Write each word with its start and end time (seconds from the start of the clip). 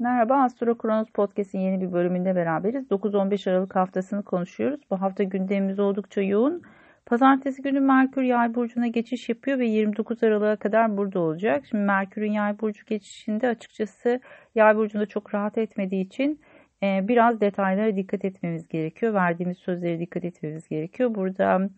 Merhaba 0.00 0.42
Astro 0.42 0.78
Kronos 0.78 1.10
Podcast'in 1.10 1.58
yeni 1.58 1.80
bir 1.80 1.92
bölümünde 1.92 2.36
beraberiz. 2.36 2.90
9-15 2.90 3.50
Aralık 3.50 3.76
haftasını 3.76 4.22
konuşuyoruz. 4.22 4.80
Bu 4.90 5.00
hafta 5.00 5.22
gündemimiz 5.22 5.78
oldukça 5.78 6.22
yoğun. 6.22 6.62
Pazartesi 7.06 7.62
günü 7.62 7.80
Merkür 7.80 8.22
Yay 8.22 8.54
burcuna 8.54 8.86
geçiş 8.86 9.28
yapıyor 9.28 9.58
ve 9.58 9.66
29 9.66 10.22
Aralık'a 10.22 10.56
kadar 10.56 10.96
burada 10.96 11.20
olacak. 11.20 11.64
Şimdi 11.70 11.84
Merkür'ün 11.84 12.32
Yay 12.32 12.60
burcu 12.60 12.86
geçişinde 12.86 13.48
açıkçası 13.48 14.20
Yay 14.54 14.76
burcunda 14.76 15.06
çok 15.06 15.34
rahat 15.34 15.58
etmediği 15.58 16.06
için 16.06 16.40
e, 16.82 17.08
biraz 17.08 17.40
detaylara 17.40 17.96
dikkat 17.96 18.24
etmemiz 18.24 18.68
gerekiyor. 18.68 19.14
Verdiğimiz 19.14 19.58
sözlere 19.58 20.00
dikkat 20.00 20.24
etmemiz 20.24 20.68
gerekiyor. 20.68 21.14
Burada 21.14 21.68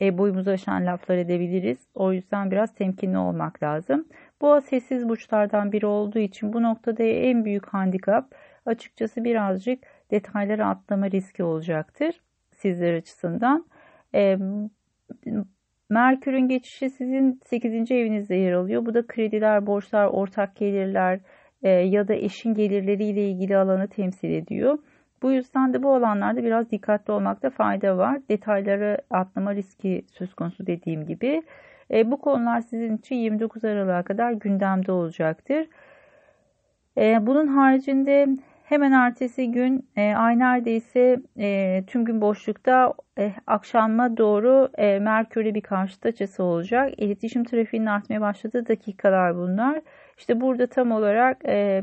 e, 0.00 0.18
boyumuzu 0.18 0.50
aşan 0.50 0.86
laflar 0.86 1.16
edebiliriz. 1.16 1.78
O 1.94 2.12
yüzden 2.12 2.50
biraz 2.50 2.74
temkinli 2.74 3.18
olmak 3.18 3.62
lazım. 3.62 4.08
Boğa 4.40 4.60
sessiz 4.60 5.08
burçlardan 5.08 5.72
biri 5.72 5.86
olduğu 5.86 6.18
için 6.18 6.52
bu 6.52 6.62
noktada 6.62 7.02
en 7.02 7.44
büyük 7.44 7.66
handikap 7.66 8.34
açıkçası 8.66 9.24
birazcık 9.24 9.84
detayları 10.10 10.66
atlama 10.66 11.10
riski 11.10 11.42
olacaktır 11.42 12.20
sizler 12.50 12.94
açısından. 12.94 13.66
E, 14.14 14.38
Merkür'ün 15.90 16.48
geçişi 16.48 16.90
sizin 16.90 17.40
8. 17.46 17.90
evinizde 17.90 18.34
yer 18.34 18.52
alıyor. 18.52 18.86
Bu 18.86 18.94
da 18.94 19.06
krediler, 19.06 19.66
borçlar, 19.66 20.06
ortak 20.06 20.56
gelirler 20.56 21.20
e, 21.62 21.68
ya 21.68 22.08
da 22.08 22.14
eşin 22.14 22.54
gelirleriyle 22.54 23.30
ilgili 23.30 23.56
alanı 23.56 23.88
temsil 23.88 24.30
ediyor. 24.30 24.78
Bu 25.22 25.32
yüzden 25.32 25.74
de 25.74 25.82
bu 25.82 25.94
alanlarda 25.94 26.44
biraz 26.44 26.70
dikkatli 26.70 27.12
olmakta 27.12 27.50
fayda 27.50 27.98
var. 27.98 28.20
Detayları 28.28 28.98
atlama 29.10 29.54
riski 29.54 30.04
söz 30.12 30.34
konusu 30.34 30.66
dediğim 30.66 31.06
gibi. 31.06 31.42
E, 31.90 32.10
bu 32.10 32.20
konular 32.20 32.60
sizin 32.60 32.96
için 32.96 33.16
29 33.16 33.64
Aralık'a 33.64 34.02
kadar 34.02 34.32
gündemde 34.32 34.92
olacaktır. 34.92 35.66
E, 36.98 37.26
bunun 37.26 37.46
haricinde 37.46 38.26
hemen 38.64 38.92
ertesi 38.92 39.52
gün 39.52 39.88
e, 39.96 40.14
ay 40.14 40.38
neredeyse 40.38 41.20
e, 41.38 41.82
tüm 41.86 42.04
gün 42.04 42.20
boşlukta 42.20 42.94
e, 43.18 43.32
akşama 43.46 44.16
doğru 44.16 44.68
e, 44.78 44.98
Merkür'e 44.98 45.54
bir 45.54 45.60
karşıt 45.60 46.06
açısı 46.06 46.42
olacak. 46.44 46.92
İletişim 46.96 47.44
trafiğinin 47.44 47.86
artmaya 47.86 48.20
başladığı 48.20 48.68
dakikalar 48.68 49.36
bunlar. 49.36 49.80
İşte 50.18 50.40
burada 50.40 50.66
tam 50.66 50.92
olarak 50.92 51.44
e, 51.44 51.82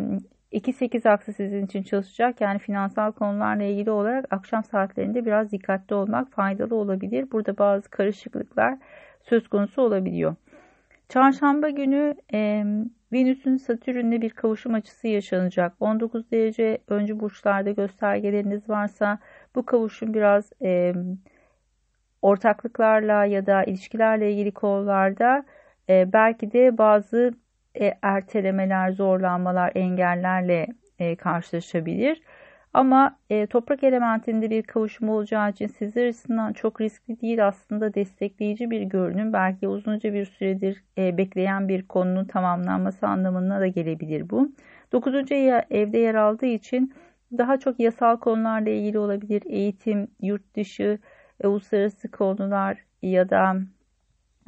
2-8 0.51 1.09
aksı 1.09 1.33
sizin 1.33 1.65
için 1.65 1.83
çalışacak. 1.83 2.41
Yani 2.41 2.59
finansal 2.59 3.11
konularla 3.11 3.63
ilgili 3.63 3.91
olarak 3.91 4.33
akşam 4.33 4.63
saatlerinde 4.63 5.25
biraz 5.25 5.51
dikkatli 5.51 5.95
olmak 5.95 6.31
faydalı 6.31 6.75
olabilir. 6.75 7.31
Burada 7.31 7.57
bazı 7.57 7.89
karışıklıklar 7.89 8.77
söz 9.23 9.47
konusu 9.47 9.81
olabiliyor. 9.81 10.35
Çarşamba 11.09 11.69
günü 11.69 12.15
e, 12.33 12.63
Venüs'ün 13.13 13.57
Satürn'le 13.57 14.21
bir 14.21 14.29
kavuşum 14.29 14.73
açısı 14.73 15.07
yaşanacak. 15.07 15.73
19 15.79 16.31
derece 16.31 16.77
öncü 16.87 17.19
burçlarda 17.19 17.71
göstergeleriniz 17.71 18.69
varsa 18.69 19.19
bu 19.55 19.65
kavuşum 19.65 20.13
biraz 20.13 20.51
e, 20.61 20.93
ortaklıklarla 22.21 23.25
ya 23.25 23.45
da 23.45 23.63
ilişkilerle 23.63 24.31
ilgili 24.31 24.51
konularda 24.51 25.45
e, 25.89 26.13
belki 26.13 26.51
de 26.51 26.77
bazı 26.77 27.33
e, 27.79 27.97
ertelemeler, 28.01 28.91
zorlanmalar, 28.91 29.71
engellerle 29.75 30.67
e, 30.99 31.15
karşılaşabilir. 31.15 32.21
Ama 32.73 33.19
e, 33.29 33.47
toprak 33.47 33.83
elementinde 33.83 34.49
bir 34.49 34.63
kavuşum 34.63 35.09
olacağı 35.09 35.49
için 35.49 35.67
sizler 35.67 36.07
açısından 36.07 36.53
çok 36.53 36.81
riskli 36.81 37.21
değil 37.21 37.47
aslında 37.47 37.93
destekleyici 37.93 38.71
bir 38.71 38.81
görünüm. 38.81 39.33
Belki 39.33 39.67
uzunca 39.67 40.13
bir 40.13 40.25
süredir 40.25 40.83
bekleyen 40.97 41.67
bir 41.67 41.87
konunun 41.87 42.25
tamamlanması 42.25 43.07
anlamına 43.07 43.59
da 43.59 43.67
gelebilir 43.67 44.29
bu. 44.29 44.51
9. 44.91 45.15
evde 45.69 45.97
yer 45.97 46.15
aldığı 46.15 46.45
için 46.45 46.93
daha 47.37 47.59
çok 47.59 47.79
yasal 47.79 48.17
konularla 48.17 48.69
ilgili 48.69 48.99
olabilir. 48.99 49.43
Eğitim, 49.45 50.07
yurt 50.21 50.55
dışı, 50.55 50.99
uluslararası 51.43 52.11
konular 52.11 52.77
ya 53.01 53.29
da 53.29 53.55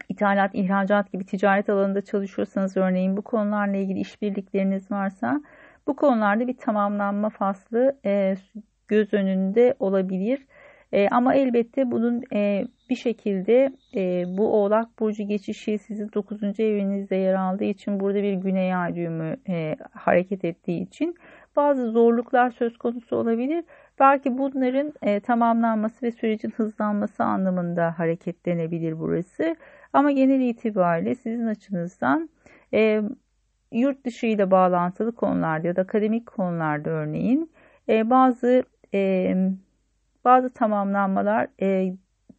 ithalat, 0.09 0.55
ihracat 0.55 1.11
gibi 1.11 1.25
ticaret 1.25 1.69
alanında 1.69 2.01
çalışıyorsanız 2.01 2.77
örneğin 2.77 3.17
bu 3.17 3.21
konularla 3.21 3.77
ilgili 3.77 3.99
işbirlikleriniz 3.99 4.91
varsa 4.91 5.41
bu 5.87 5.95
konularda 5.95 6.47
bir 6.47 6.57
tamamlanma 6.57 7.29
faslı 7.29 7.99
e, 8.05 8.35
göz 8.87 9.13
önünde 9.13 9.75
olabilir. 9.79 10.45
E, 10.91 11.07
ama 11.09 11.35
elbette 11.35 11.91
bunun 11.91 12.23
e, 12.33 12.67
bir 12.89 12.95
şekilde 12.95 13.69
e, 13.95 14.23
bu 14.37 14.53
Oğlak 14.53 14.99
Burcu 14.99 15.23
geçişi 15.23 15.77
sizin 15.77 16.09
9. 16.13 16.59
evinizde 16.59 17.15
yer 17.15 17.33
aldığı 17.33 17.63
için 17.63 17.99
burada 17.99 18.23
bir 18.23 18.33
güney 18.33 18.75
ay 18.75 18.95
düğümü 18.95 19.37
e, 19.49 19.75
hareket 19.91 20.45
ettiği 20.45 20.81
için 20.81 21.15
bazı 21.59 21.91
zorluklar 21.91 22.51
söz 22.51 22.77
konusu 22.77 23.15
olabilir. 23.15 23.65
Belki 23.99 24.37
bunların 24.37 24.93
e, 25.01 25.19
tamamlanması 25.19 26.05
ve 26.05 26.11
sürecin 26.11 26.51
hızlanması 26.51 27.23
anlamında 27.23 27.99
hareketlenebilir 27.99 28.99
burası. 28.99 29.55
Ama 29.93 30.11
genel 30.11 30.41
itibariyle 30.41 31.15
sizin 31.15 31.47
açınızdan 31.47 32.29
e, 32.73 33.01
yurt 33.71 34.05
dışı 34.05 34.25
ile 34.25 34.51
bağlantılı 34.51 35.15
konularda 35.15 35.67
ya 35.67 35.75
da 35.75 35.81
akademik 35.81 36.25
konularda 36.25 36.89
örneğin 36.89 37.51
e, 37.89 38.09
bazı 38.09 38.63
e, 38.93 39.35
bazı 40.25 40.49
tamamlanmalar 40.49 41.47
e, 41.61 41.93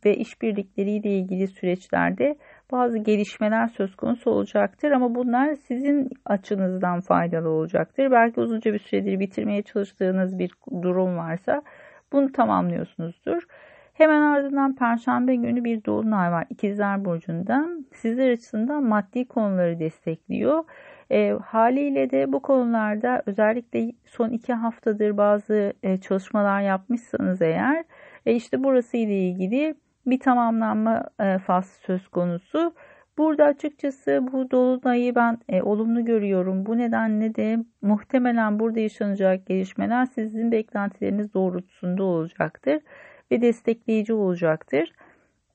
ve 0.04 0.16
işbirlikleriyle 0.16 1.18
ilgili 1.18 1.48
süreçlerde 1.48 2.36
bazı 2.72 2.98
gelişmeler 2.98 3.68
söz 3.68 3.96
konusu 3.96 4.30
olacaktır 4.30 4.90
ama 4.90 5.14
bunlar 5.14 5.54
sizin 5.54 6.08
açınızdan 6.24 7.00
faydalı 7.00 7.48
olacaktır. 7.48 8.10
Belki 8.10 8.40
uzunca 8.40 8.72
bir 8.72 8.78
süredir 8.78 9.20
bitirmeye 9.20 9.62
çalıştığınız 9.62 10.38
bir 10.38 10.50
durum 10.82 11.16
varsa 11.16 11.62
bunu 12.12 12.32
tamamlıyorsunuzdur. 12.32 13.42
Hemen 13.94 14.22
ardından 14.22 14.74
Perşembe 14.74 15.34
günü 15.36 15.64
bir 15.64 15.84
dolunay 15.84 16.32
var 16.32 16.46
İkizler 16.50 17.04
Burcu'nda. 17.04 17.68
Sizler 17.92 18.30
açısından 18.30 18.84
maddi 18.84 19.28
konuları 19.28 19.78
destekliyor. 19.78 20.64
E, 21.10 21.30
haliyle 21.30 22.10
de 22.10 22.32
bu 22.32 22.42
konularda 22.42 23.22
özellikle 23.26 23.92
son 24.06 24.30
iki 24.30 24.52
haftadır 24.52 25.16
bazı 25.16 25.72
e, 25.82 25.96
çalışmalar 25.96 26.60
yapmışsanız 26.60 27.42
eğer 27.42 27.84
e, 28.26 28.34
işte 28.34 28.64
burası 28.64 28.96
ile 28.96 29.28
ilgili 29.28 29.74
bir 30.06 30.20
tamamlanma 30.20 31.04
e, 31.20 31.38
faslı 31.38 31.82
söz 31.86 32.08
konusu. 32.08 32.74
Burada 33.18 33.44
açıkçası 33.44 34.20
bu 34.32 34.50
dolunayı 34.50 35.14
ben 35.14 35.38
e, 35.48 35.62
olumlu 35.62 36.04
görüyorum. 36.04 36.66
Bu 36.66 36.78
nedenle 36.78 37.34
de 37.34 37.58
muhtemelen 37.82 38.58
burada 38.60 38.80
yaşanacak 38.80 39.46
gelişmeler 39.46 40.06
sizin 40.06 40.52
beklentileriniz 40.52 41.34
doğrultusunda 41.34 42.02
olacaktır 42.02 42.80
ve 43.30 43.42
destekleyici 43.42 44.12
olacaktır. 44.12 44.92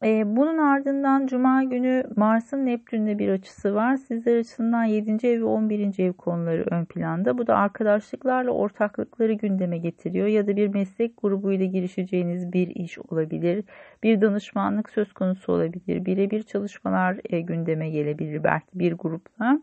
Ee, 0.03 0.23
bunun 0.25 0.57
ardından 0.57 1.27
Cuma 1.27 1.63
günü 1.63 2.03
Mars'ın 2.15 2.65
Neptün'le 2.65 3.19
bir 3.19 3.29
açısı 3.29 3.75
var. 3.75 3.97
Sizler 3.97 4.37
açısından 4.37 4.83
7. 4.83 5.27
ev 5.27 5.41
ve 5.41 5.45
11. 5.45 5.99
ev 5.99 6.13
konuları 6.13 6.65
ön 6.71 6.85
planda. 6.85 7.37
Bu 7.37 7.47
da 7.47 7.57
arkadaşlıklarla 7.57 8.51
ortaklıkları 8.51 9.33
gündeme 9.33 9.77
getiriyor. 9.77 10.27
Ya 10.27 10.47
da 10.47 10.55
bir 10.55 10.67
meslek 10.67 11.21
grubuyla 11.21 11.65
girişeceğiniz 11.65 12.53
bir 12.53 12.67
iş 12.67 12.99
olabilir. 12.99 13.63
Bir 14.03 14.21
danışmanlık 14.21 14.89
söz 14.89 15.13
konusu 15.13 15.53
olabilir. 15.53 16.05
Birebir 16.05 16.43
çalışmalar 16.43 17.17
e, 17.29 17.41
gündeme 17.41 17.89
gelebilir 17.89 18.43
belki 18.43 18.79
bir 18.79 18.93
grupla. 18.93 19.59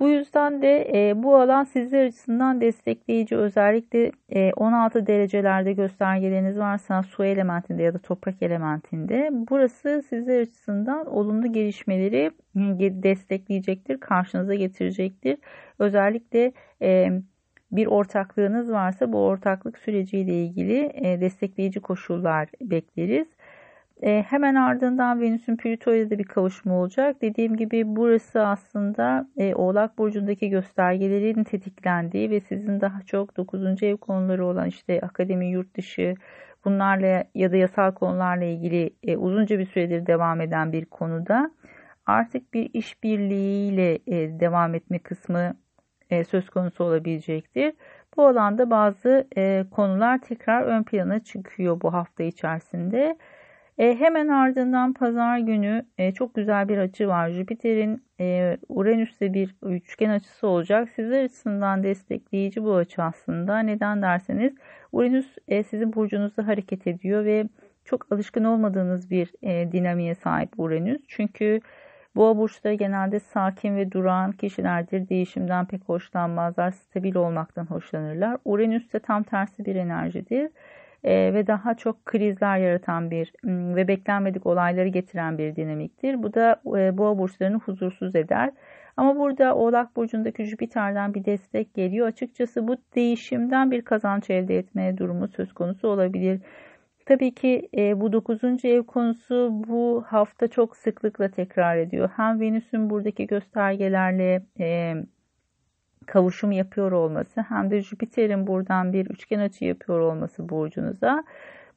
Bu 0.00 0.08
yüzden 0.08 0.62
de 0.62 0.90
e, 0.94 1.22
bu 1.22 1.36
alan 1.36 1.64
sizler 1.64 2.06
açısından 2.06 2.60
destekleyici 2.60 3.36
özellikle 3.36 4.12
e, 4.28 4.52
16 4.52 5.06
derecelerde 5.06 5.72
göstergeleriniz 5.72 6.58
varsa 6.58 7.02
su 7.02 7.24
elementinde 7.24 7.82
ya 7.82 7.94
da 7.94 7.98
toprak 7.98 8.42
elementinde 8.42 9.30
burası 9.32 10.02
sizler 10.08 10.40
açısından 10.40 11.06
olumlu 11.06 11.52
gelişmeleri 11.52 12.30
destekleyecektir, 13.02 14.00
karşınıza 14.00 14.54
getirecektir. 14.54 15.38
Özellikle 15.78 16.52
e, 16.82 17.10
bir 17.72 17.86
ortaklığınız 17.86 18.72
varsa 18.72 19.12
bu 19.12 19.18
ortaklık 19.18 19.78
süreciyle 19.78 20.44
ilgili 20.44 20.92
e, 20.94 21.20
destekleyici 21.20 21.80
koşullar 21.80 22.48
bekleriz. 22.60 23.28
E, 24.02 24.22
hemen 24.22 24.54
ardından 24.54 25.20
Venüs'ün 25.20 25.56
Plüto'ya 25.56 26.10
da 26.10 26.18
bir 26.18 26.24
kavuşma 26.24 26.74
olacak. 26.74 27.22
Dediğim 27.22 27.56
gibi 27.56 27.82
burası 27.86 28.46
aslında 28.46 29.28
e, 29.36 29.54
Oğlak 29.54 29.98
Burcu'ndaki 29.98 30.48
göstergelerin 30.50 31.44
tetiklendiği 31.44 32.30
ve 32.30 32.40
sizin 32.40 32.80
daha 32.80 33.02
çok 33.02 33.36
9. 33.36 33.82
ev 33.82 33.96
konuları 33.96 34.46
olan 34.46 34.66
işte 34.68 35.00
akademi, 35.00 35.46
yurt 35.46 35.76
dışı 35.76 36.14
bunlarla 36.64 37.24
ya 37.34 37.52
da 37.52 37.56
yasal 37.56 37.92
konularla 37.92 38.44
ilgili 38.44 38.90
e, 39.02 39.16
uzunca 39.16 39.58
bir 39.58 39.66
süredir 39.66 40.06
devam 40.06 40.40
eden 40.40 40.72
bir 40.72 40.84
konuda 40.84 41.50
artık 42.06 42.54
bir 42.54 42.70
işbirliğiyle 42.72 43.94
e, 44.06 44.40
devam 44.40 44.74
etme 44.74 44.98
kısmı 44.98 45.56
e, 46.10 46.24
söz 46.24 46.50
konusu 46.50 46.84
olabilecektir. 46.84 47.72
Bu 48.16 48.26
alanda 48.26 48.70
bazı 48.70 49.28
e, 49.36 49.64
konular 49.70 50.18
tekrar 50.18 50.62
ön 50.62 50.82
plana 50.82 51.18
çıkıyor 51.24 51.80
bu 51.80 51.92
hafta 51.92 52.22
içerisinde. 52.22 53.18
E, 53.78 53.96
hemen 53.96 54.28
ardından 54.28 54.92
pazar 54.92 55.38
günü 55.38 55.86
e, 55.98 56.12
çok 56.12 56.34
güzel 56.34 56.68
bir 56.68 56.78
açı 56.78 57.08
var. 57.08 57.30
Jüpiter'in 57.30 58.04
e, 58.20 58.56
Uranüs'te 58.68 59.34
bir 59.34 59.56
üçgen 59.62 60.10
açısı 60.10 60.46
olacak. 60.46 60.88
Sizler 60.88 61.24
açısından 61.24 61.82
destekleyici 61.82 62.64
bu 62.64 62.74
açı 62.74 63.02
aslında. 63.02 63.58
Neden 63.58 64.02
derseniz 64.02 64.52
Uranüs 64.92 65.26
e, 65.48 65.62
sizin 65.62 65.92
burcunuzda 65.92 66.46
hareket 66.46 66.86
ediyor 66.86 67.24
ve 67.24 67.48
çok 67.84 68.12
alışkın 68.12 68.44
olmadığınız 68.44 69.10
bir 69.10 69.32
e, 69.42 69.72
dinamiğe 69.72 70.14
sahip 70.14 70.50
Uranüs. 70.58 71.02
Çünkü 71.08 71.60
Boğa 72.16 72.36
burçları 72.36 72.74
genelde 72.74 73.20
sakin 73.20 73.76
ve 73.76 73.92
duran 73.92 74.32
kişilerdir. 74.32 75.08
Değişimden 75.08 75.66
pek 75.66 75.82
hoşlanmazlar. 75.82 76.70
Stabil 76.70 77.14
olmaktan 77.14 77.66
hoşlanırlar. 77.66 78.36
Uranüs 78.44 78.92
de 78.92 78.98
tam 78.98 79.22
tersi 79.22 79.64
bir 79.64 79.76
enerjidir. 79.76 80.50
E, 81.04 81.34
ve 81.34 81.46
daha 81.46 81.74
çok 81.74 82.06
krizler 82.06 82.58
yaratan 82.58 83.10
bir 83.10 83.32
ve 83.44 83.88
beklenmedik 83.88 84.46
olayları 84.46 84.88
getiren 84.88 85.38
bir 85.38 85.56
dinamiktir. 85.56 86.22
Bu 86.22 86.34
da 86.34 86.60
e, 86.66 86.98
boğa 86.98 87.18
burçlarını 87.18 87.56
huzursuz 87.56 88.16
eder. 88.16 88.50
Ama 88.96 89.16
burada 89.16 89.54
Oğlak 89.54 89.96
Burcu'ndaki 89.96 90.44
Jüpiter'den 90.44 91.14
bir 91.14 91.24
destek 91.24 91.74
geliyor. 91.74 92.06
Açıkçası 92.06 92.68
bu 92.68 92.76
değişimden 92.94 93.70
bir 93.70 93.82
kazanç 93.82 94.30
elde 94.30 94.58
etme 94.58 94.98
durumu 94.98 95.28
söz 95.28 95.52
konusu 95.52 95.88
olabilir. 95.88 96.40
Tabii 97.06 97.34
ki 97.34 97.68
e, 97.76 98.00
bu 98.00 98.12
9. 98.12 98.64
ev 98.64 98.82
konusu 98.82 99.50
bu 99.68 100.04
hafta 100.06 100.48
çok 100.48 100.76
sıklıkla 100.76 101.28
tekrar 101.30 101.76
ediyor. 101.76 102.10
Hem 102.16 102.40
Venüs'ün 102.40 102.90
buradaki 102.90 103.26
göstergelerle 103.26 104.42
e, 104.60 104.94
kavuşum 106.08 106.52
yapıyor 106.52 106.92
olması 106.92 107.40
hem 107.40 107.70
de 107.70 107.82
Jüpiter'in 107.82 108.46
buradan 108.46 108.92
bir 108.92 109.06
üçgen 109.06 109.38
açı 109.40 109.64
yapıyor 109.64 110.00
olması 110.00 110.48
burcunuza. 110.48 111.24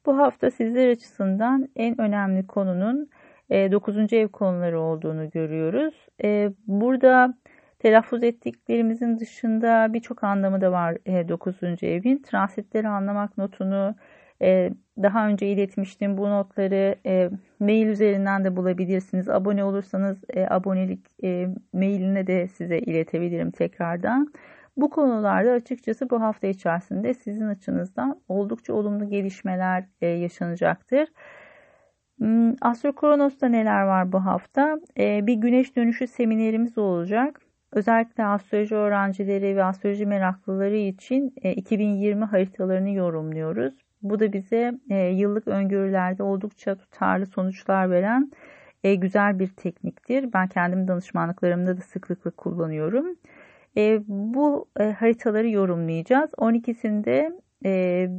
Bu 0.06 0.18
hafta 0.18 0.50
sizler 0.50 0.88
açısından 0.88 1.68
en 1.76 2.00
önemli 2.00 2.46
konunun 2.46 3.08
e, 3.50 3.72
9. 3.72 4.12
ev 4.12 4.28
konuları 4.28 4.80
olduğunu 4.80 5.30
görüyoruz. 5.30 5.94
E, 6.24 6.50
burada 6.66 7.34
telaffuz 7.78 8.22
ettiklerimizin 8.22 9.18
dışında 9.18 9.92
birçok 9.92 10.24
anlamı 10.24 10.60
da 10.60 10.72
var 10.72 10.98
e, 11.06 11.28
9. 11.28 11.54
evin. 11.82 12.22
Transitleri 12.22 12.88
anlamak 12.88 13.38
notunu, 13.38 13.94
ee, 14.42 14.70
daha 15.02 15.28
önce 15.28 15.46
iletmiştim 15.46 16.18
bu 16.18 16.30
notları 16.30 16.96
e, 17.06 17.30
mail 17.60 17.86
üzerinden 17.86 18.44
de 18.44 18.56
bulabilirsiniz. 18.56 19.28
Abone 19.28 19.64
olursanız 19.64 20.18
e, 20.28 20.46
abonelik 20.50 21.06
e, 21.24 21.48
mailine 21.72 22.26
de 22.26 22.48
size 22.48 22.78
iletebilirim 22.78 23.50
tekrardan. 23.50 24.32
Bu 24.76 24.90
konularda 24.90 25.50
açıkçası 25.50 26.10
bu 26.10 26.20
hafta 26.20 26.46
içerisinde 26.46 27.14
sizin 27.14 27.46
açınızdan 27.46 28.20
oldukça 28.28 28.72
olumlu 28.72 29.08
gelişmeler 29.08 29.84
yaşanacaktır. 30.00 31.08
Hmm, 32.18 32.54
Astro 32.60 32.92
Kronos'ta 32.94 33.48
neler 33.48 33.82
var 33.82 34.12
bu 34.12 34.24
hafta? 34.24 34.78
Bir 34.98 35.34
güneş 35.34 35.76
dönüşü 35.76 36.06
seminerimiz 36.06 36.78
olacak. 36.78 37.40
Özellikle 37.72 38.24
astroloji 38.24 38.74
öğrencileri 38.74 39.56
ve 39.56 39.64
astroloji 39.64 40.06
meraklıları 40.06 40.76
için 40.76 41.34
2020 41.44 42.24
haritalarını 42.24 42.90
yorumluyoruz. 42.90 43.74
Bu 44.02 44.20
da 44.20 44.32
bize 44.32 44.72
e, 44.90 44.96
yıllık 44.96 45.48
öngörülerde 45.48 46.22
oldukça 46.22 46.74
tutarlı 46.74 47.26
sonuçlar 47.26 47.90
veren 47.90 48.32
e, 48.84 48.94
güzel 48.94 49.38
bir 49.38 49.48
tekniktir. 49.48 50.32
Ben 50.32 50.48
kendim 50.48 50.88
danışmanlıklarımda 50.88 51.76
da 51.76 51.80
sıklıkla 51.80 52.30
kullanıyorum. 52.30 53.16
E, 53.76 54.00
bu 54.08 54.68
e, 54.80 54.84
haritaları 54.84 55.48
yorumlayacağız. 55.48 56.30
12'sinde 56.30 57.40
e, 57.64 58.10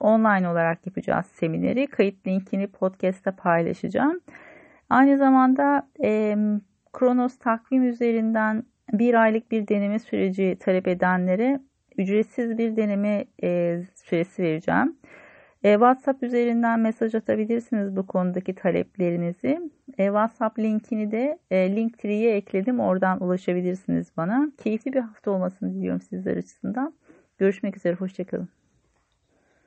online 0.00 0.48
olarak 0.48 0.86
yapacağız 0.86 1.26
semineri. 1.26 1.86
Kayıt 1.86 2.26
linkini 2.26 2.66
podcast'ta 2.66 3.36
paylaşacağım. 3.36 4.20
Aynı 4.90 5.18
zamanda 5.18 5.88
e, 6.02 6.36
Kronos 6.92 7.38
takvim 7.38 7.82
üzerinden 7.82 8.64
bir 8.92 9.14
aylık 9.14 9.50
bir 9.50 9.68
deneme 9.68 9.98
süreci 9.98 10.56
talep 10.60 10.88
edenlere 10.88 11.60
ücretsiz 11.98 12.58
bir 12.58 12.76
deneme 12.76 13.24
e, 13.42 13.80
süresi 13.94 14.42
vereceğim. 14.42 14.96
E, 15.64 15.72
WhatsApp 15.72 16.22
üzerinden 16.22 16.80
mesaj 16.80 17.14
atabilirsiniz 17.14 17.96
bu 17.96 18.06
konudaki 18.06 18.54
taleplerinizi. 18.54 19.60
E, 19.98 20.04
WhatsApp 20.06 20.58
linkini 20.58 21.12
de 21.12 21.38
e, 21.50 21.76
Linktree'ye 21.76 22.36
ekledim. 22.36 22.80
Oradan 22.80 23.22
ulaşabilirsiniz 23.22 24.06
bana. 24.16 24.52
Keyifli 24.64 24.92
bir 24.92 25.00
hafta 25.00 25.30
olmasını 25.30 25.74
diliyorum 25.74 26.00
sizler 26.00 26.36
açısından. 26.36 26.94
Görüşmek 27.38 27.76
üzere. 27.76 27.94
Hoşçakalın. 27.94 28.48